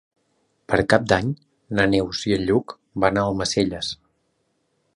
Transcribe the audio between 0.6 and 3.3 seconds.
Per Cap d'Any na Neus i en Lluc van a